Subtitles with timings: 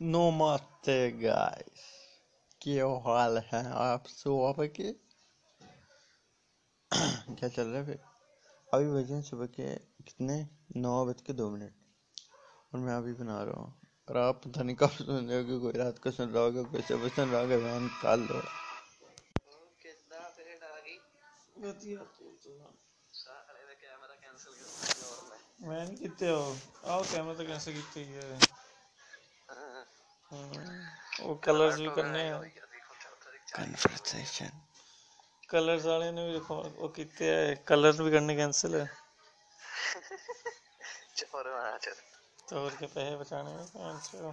[0.00, 1.80] नमस्ते गाइस
[2.62, 4.92] क्यों हाल है आप सुबह के
[7.34, 7.98] क्या चल रहा है फिर
[8.74, 10.36] अभी बजे सुबह के कितने
[10.76, 11.72] नौ बज के दो मिनट
[12.74, 13.74] और मैं अभी बना रहा हूँ
[14.08, 16.62] और आप पता नहीं कब सुन रहे हो कि कोई रात को सुन रहा होगा
[16.62, 18.42] कोई सुबह सुन रहा होगा वैन काल लो
[25.62, 26.56] मैंने कितने हो।
[26.86, 28.67] आओ कैमरा तो कैसे कितने है।
[30.30, 32.42] ਉਹ ਕਲਰਸ ਵੀ ਕਰਨੇ ਆ।
[33.52, 34.50] ਕਨਵਰਸੇਸ਼ਨ
[35.48, 38.86] ਕਲਰਸ ਵਾਲੇ ਨੇ ਵੀ ਉਹ ਕੀਤੇ ਆ ਕਲਰਸ ਵੀ ਕਰਨੇ ਕੈਨਸਲ ਹੈ
[41.16, 41.94] ਚੋਰ ਵਾਲਾ ਚੋਰ
[42.48, 44.32] ਤੋਰ ਕੇ ਪੈਸੇ ਬਚਾਣੇ ਆ ਕੈਨਸਲ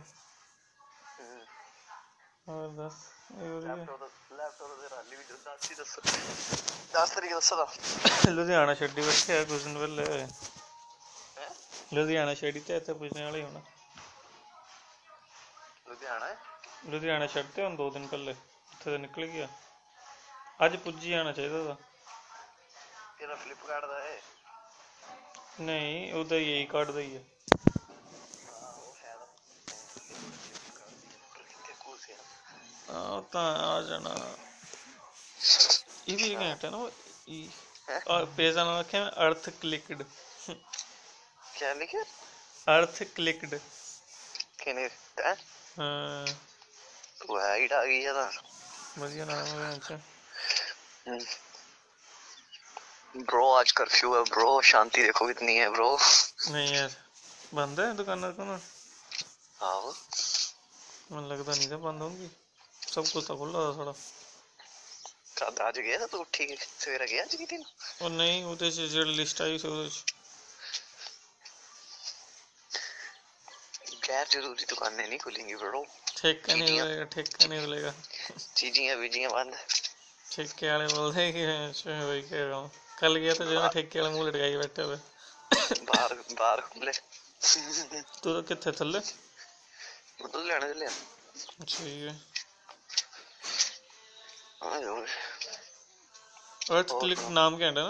[2.50, 2.96] ਹੋਰ ਦੱਸ
[4.32, 6.00] ਲੈਪਟਾਪ ਦੇ ਰਾਲੀ ਵੀ ਦੱਸ ਹੀ ਦੱਸ।
[6.94, 7.68] 10 ਤਰੀਕ ਦੱਸਦਾ।
[8.30, 10.28] ਲੁਧਿਆਣਾ ਛੱਡੀ ਬੈਠਿਆ ਕੁਝ ਦਿਨ ਪਹਿਲੇ
[11.94, 13.62] ਲੁਧਿਆਣਾ ਛੱਡੀ ਤੇ ਇੱਥੇ ਪੁੱਛਣ ਵਾਲੇ ਹੋਣਾ।
[15.95, 16.37] ਲੁਧਿਆਣਾ ਹੈ
[16.87, 19.49] ਲੁਧਿਆਣਾ ਛੱਡਤੇ ਹੁਣ ਦੋ ਦਿਨ ਪਹਿਲੇ ਉੱਥੇ ਤਾਂ ਨਿਕਲ ਗਿਆ
[20.65, 21.77] ਅੱਜ ਪੁੱਜੀ ਆਣਾ ਚਾਹੀਦਾ ਦਾ
[23.19, 24.21] ਤੇਰਾ ਫਲਿੱਪਕਾਰਟ ਦਾ ਹੈ
[25.61, 27.23] ਨਹੀਂ ਉਹਦਾ ਹੀ ਇਹੀ ਕਾਰਡ ਦਾ ਹੀ ਹੈ
[28.47, 29.27] ਹਾਂ ਉਹ ਹੈ ਦਾ
[31.39, 34.15] ਕਿੱਥੇ ਕੂਲ ਸੀ ਆ ਉਹ ਤਾਂ ਆ ਜਾਣਾ
[36.09, 36.79] ਇਹ ਵੀ ਘੰਟਾ ਨਾ
[37.29, 37.49] ਇਹ
[37.89, 38.01] ਹੈਂ?
[38.11, 40.03] ਆ ਪੇਜ ਨਾਲ ਰੱਖਿਆ ਅਰਥ ਕਲਿਕਡ
[40.47, 42.03] ਕੀ ਲਿਖਿਆ
[42.69, 43.59] ਅਰਥ ਕਲਿਕਡ
[44.59, 44.89] ਕਿਨੇ
[45.75, 46.27] ਹੈ ਹਾਂ
[47.29, 48.31] ਉਹ ਹੈ ਹੀ ਆ ਗਈ ਆ ਤਾਂ
[48.99, 50.01] ਵਧੀਆ ਨਾਮ ਹੈ ਅੱਛਾ
[53.15, 55.87] ब्रो आज कर्फ्यू है ब्रो शांति देखो कितनी है ब्रो
[56.51, 56.91] ਨਹੀਂ ਯਾਰ
[57.55, 58.59] ਬੰਦ ਹੈ ਦੁਕਾਨਾਂ ਦੁਕਾਨਾਂ
[59.61, 59.95] आओ
[61.13, 62.29] ਮੈਨੂੰ ਲੱਗਦਾ ਨਹੀਂ ਤਾਂ ਬੰਦ ਹੋਣਗੀ
[62.83, 63.95] ਸਭ ਕੁਝ ਤਾਂ ਖੁੱਲਾ ਦਾ ਸਾਡਾ
[65.37, 67.63] कद आज गया था तू ठीक है सवेरा गया आज की दिन
[68.03, 70.05] ਉਹ ਨਹੀਂ ਉਹਦੇ 'ਚ ਜਿਹੜੀ ਲਿਸਟ ਆਈ ਸੀ ਉਹਦੇ 'ਚ
[74.06, 75.82] क्या ज़रूरी तो दुकानें नहीं खुलेंगी ब्रो
[76.18, 77.92] ठेका नहीं खुलेगा ठेका नहीं खुलेगा
[78.58, 79.54] चीजियाँ बीजियाँ बंद।
[80.32, 81.44] ठेके वाले बोलते हैं कि
[81.90, 82.70] वही कह रहा हूँ
[83.00, 84.98] कल गया तो जो है ठेके वाले मुँह लटकाई बैठे हुए।
[85.90, 89.00] बाहर बाहर खुले। तू तो कितने थल्ले?
[90.22, 90.88] मैं तो लेने चले
[91.66, 92.14] ठीक है।
[96.76, 97.88] अर्थ क्लिक नाम क्या है ना?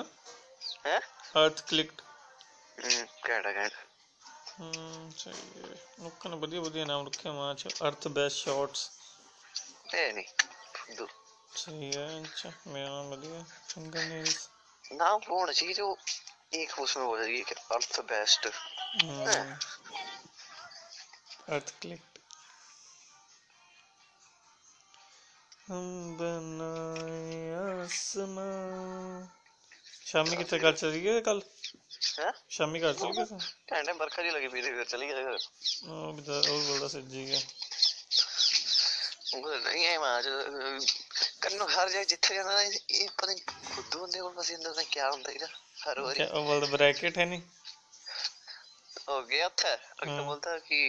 [1.42, 1.92] अर्थ क्लिक
[3.26, 3.70] क्या है
[6.62, 8.92] बढ़िया नाम रखे हैं वहाँ छ अर्थ बेस्ट शॉट्स
[9.94, 10.26] है नहीं
[10.76, 11.08] फुद्दू
[11.56, 14.50] सही है अच्छा मेरा नाम बढ़िया फिंगर नेल्स
[14.94, 15.98] नाम वो होना चाहिए जो
[16.54, 18.48] एक उसमें हो जाएगी अर्थ बेस्ट
[21.50, 22.02] अर्थ क्लिक
[25.68, 29.28] हम बनाए आसमां।
[30.06, 31.10] शामी कितने घर चली कल?
[31.10, 31.55] है शामी
[32.17, 33.39] घर चली गए थे
[33.69, 35.39] कहने बरखा जी लगी पी थी फिर चली गए घर
[35.89, 37.41] ਉਹ ਵੀ ਤਾਂ ਉਹ ਵੀ ਬੋਲਦਾ ਸੱਜੀ ਗਿਆ
[39.35, 40.23] ਉਹ ਨਹੀਂ ਹੈ ਮਾਂ
[41.41, 45.33] ਕੰਨੋ ਹਰ ਜਗ੍ਹਾ ਜਿੱਥੇ ਜਾਣਾ ਇਹ ਪਤਾ ਨਹੀਂ ਖੁਦ ਬੰਦੇ ਕੋਲ ਬਸ ਇੰਦਾ ਕੀ ਹੁੰਦਾ
[45.33, 45.49] ਇਹਦਾ
[45.83, 47.37] हर बारी क्या- वो बोलता ब्रैकेट है नहीं
[49.03, 50.81] हो गया था और हाँ। तो बोलता कि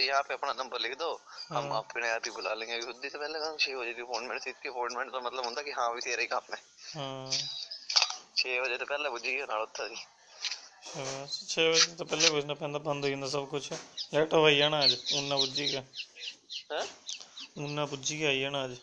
[0.00, 1.08] यहाँ पे अपना नंबर लिख दो
[1.46, 4.04] हम हाँ। अपने आप ही बुला लेंगे खुद ही से पहले काम छह बजे की
[4.04, 6.60] अपॉइंटमेंट थी इसकी अपॉइंटमेंट तो मतलब होता कि हाँ भी तेरा ही काम है
[6.90, 9.98] हाँ छह बजे तो पहले बुझी गया नाल उत्था दी
[10.88, 13.64] बस छः बजे तो पहले बुझना पैंदा बंद हो जाता सब कुछ
[14.14, 15.82] लेट हो जाना अज उन्ना बुझी गया
[16.70, 16.84] हैं
[17.64, 18.78] उन्ना बुझी गया आई जाना अज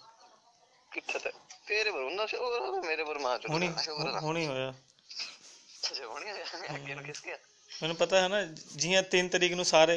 [0.91, 1.29] किथे ते
[1.67, 6.05] तेरे पर उन्ना शुक्र है मेरे पर मां हुनी चुका शुक्र है हुनी होया अच्छा
[6.05, 6.45] होनी है
[6.75, 8.39] आगे नु किसके ਮੈਨੂੰ ਪਤਾ ਹੈ ਨਾ
[8.81, 9.93] ਜਿਵੇਂ 3 ਤਰੀਕ ਨੂੰ ਸਾਰੇ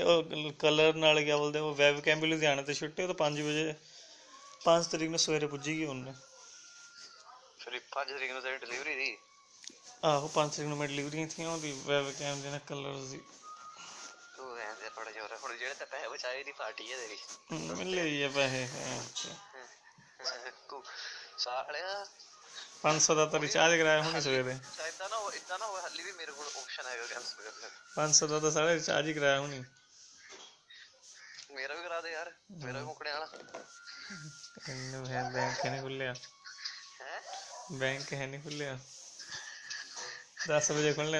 [0.60, 3.74] ਕਲਰ ਨਾਲ ਕਿਆ ਬੋਲਦੇ ਉਹ ਵੈਬ ਕੈਂਪ ਲੁਧਿਆਣਾ ਤੇ ਛੁੱਟੇ ਉਹ ਤਾਂ 5 ਵਜੇ
[4.62, 6.14] 5 ਤਰੀਕ ਨੂੰ ਸਵੇਰੇ ਪੁੱਜੀ ਗਈ ਉਹਨੇ
[7.60, 9.06] फिर पांच तरीक नु तेरी डिलीवरी थी
[10.03, 13.19] ਆਹੋ 5-6 ਮਿੰਟ ਲਿਵਰੀਆਂ ਥੀਆਂ ਉਹਦੀ ਵੈਬ ਕੈਮ ਦੇ ਨਾਲ ਕਲਰਸ ਦੀ
[14.38, 17.17] ਤੂੰ ਐਂਦੇ ਥੋੜਾ ਜੋਰ ਹੁਣ ਜਿਹੜੇ ਤਾਂ ਪੈਸੇ ਬਚਾਏ ਦੀ ਪਾਰਟੀ ਹੈ ਤੇਰੀ
[17.51, 18.67] ਮਿਲੇ ਹੀ ਆ ਪੈਸੇ
[21.38, 21.91] ਸਾਲਿਆ
[22.84, 24.56] 500 ਦਾ ਤਾਂ ਰਿਚਾਰਜ ਕਰਾਇਆ ਹੁਣੇ ਸਵੇਰੇ
[24.88, 28.40] ਇਦਾਂ ਨਾ ਇਦਾਂ ਨਾ ਹੱਲੀ ਵੀ ਮੇਰੇ ਕੋਲ ਆਪਸ਼ਨ ਹੈਗਾ ਕੈਂਸਲ ਕਰਨ ਦਾ 500 ਦਾ
[28.40, 29.63] ਤਾਂ ਸਾਰਾ ਰਿਚਾਰਜ ਹੀ ਕਰਾਇਆ ਹੁਣੇ
[31.51, 33.28] ਮੇਰਾ ਵੀ ਕਰਾ ਦੇ ਯਾਰ ਮੇਰਾ ਵੀ ਮੁੱਕਣੇ ਵਾਲਾ
[34.70, 36.14] ਇਹਨੂੰ ਹੈ ਬੈਂਕ ਨਹੀਂ ਖੁੱਲਿਆ
[37.02, 37.22] ਹੈ
[37.73, 38.78] ਬੈਂਕ ਹੈ ਨਹੀਂ ਖੁੱਲਿਆ
[40.49, 41.20] दस बजे खुलने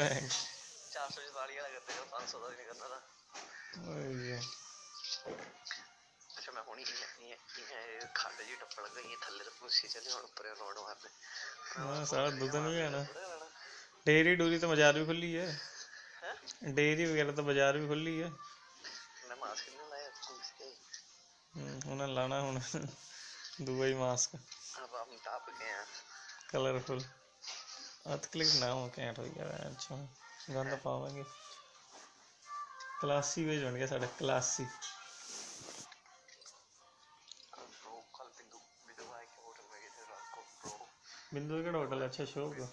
[0.92, 1.94] चार सौ चौतालीस करते
[2.28, 3.02] सौ नहीं था।
[6.38, 6.64] अच्छा मैं
[9.04, 9.44] जी थल्ले
[9.88, 10.10] चले
[10.50, 10.78] रोड
[11.78, 13.06] हाँ हाँ, सारा नहीं
[14.06, 15.60] डेयरी डूरी तो बाज़ार भी खुली है।
[16.64, 18.30] डेयरी वगैरह तो बाज़ार भी खुली है।
[21.54, 22.62] हम्म, उन्हें लाना हूँ
[23.62, 25.18] दुबई मास्क। अब हम
[25.50, 25.86] गए हैं।
[26.52, 27.04] कलरफुल।
[28.06, 29.96] अतक्लिक ना हो कैंट होई गेआ अच्छा
[30.56, 31.24] गंद पावांगे
[33.02, 34.66] क्लासी भेज बनगे साढ़े क्लासी।
[41.34, 42.68] बिंदु केड़ा होटल अच्छा शो होगा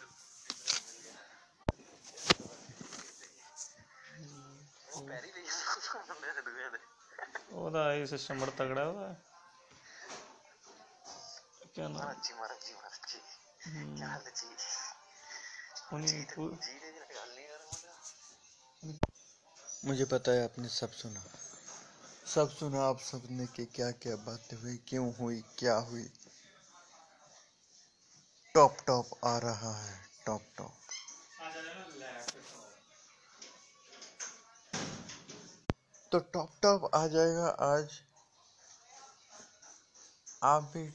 [7.63, 9.13] ओदा ये सिस्टम बड़ा तगड़ा है।
[11.75, 12.13] क्या नाम?
[12.25, 14.49] जी महाराज जी महाराज जी क्या हम्म। हाल है जी?
[19.85, 21.21] मुझे पता है आपने सब सुना।
[22.35, 26.03] सब सुना आप सबने कि क्या क्या बातें हुई क्यों हुई क्या हुई।
[28.55, 30.75] टॉप टॉप आ रहा है टॉप टॉप।
[36.13, 38.01] तो टॉप टॉप आ जाएगा आज।
[40.43, 40.89] आप भी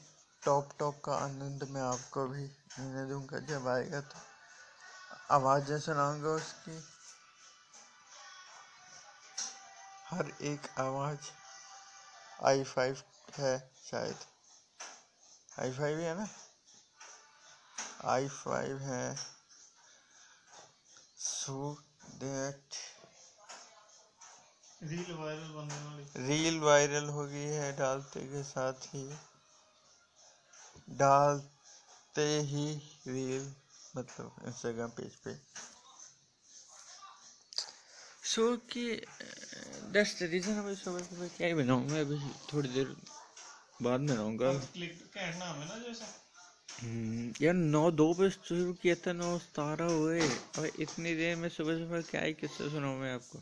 [0.44, 4.33] टॉप टॉप का आनंद मैं आपको भी लेने दूँगा जब आएगा तो।
[5.34, 6.76] आवाज़ें सुनाऊँगा उसकी।
[10.06, 11.30] हर एक आवाज़
[12.44, 13.02] आई फाइव
[13.38, 13.52] है
[13.84, 14.24] शायद।
[15.60, 16.26] आई फाइव है ना?
[18.04, 19.14] आई फाइव है।
[21.18, 21.56] सो
[22.22, 22.82] दैट
[24.82, 29.04] रील वायरल बनने वाली। रील वायरल हो गई है डालते के साथ ही।
[30.98, 32.66] डालते ही
[33.06, 33.52] रील
[33.96, 35.34] मतलब इंस्टाग्राम पेज पे।
[38.24, 38.84] सो कि
[39.92, 42.18] दैट्स द रीजन अभी सुबह सुबह क्या ही बनाऊँ मैं अभी
[42.52, 42.96] थोड़ी देर
[43.82, 46.06] बाद में बनाऊँगा क्लिक कहना नाम है ना जैसा।
[46.82, 50.20] हम्म, यार नौ दो पे शुरू किया था नौ सतारह हुए।
[50.58, 53.38] और इतनी देर में सुबह सुबह क्या ही किस्सा सुनाऊं मैं आपको।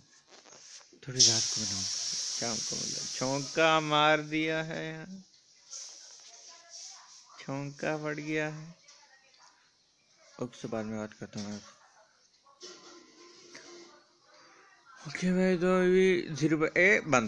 [1.06, 5.06] थोड़ी रात को बनाऊँ। शाम को मतलब छौंका मार दिया है यहाँ
[7.40, 8.81] छौंका पड़ गया है।
[10.38, 11.61] उससे बाद में बात करता हूँ
[15.08, 16.06] ओके भाई तो अभी
[16.40, 17.20] ज़ीरो ए बंद।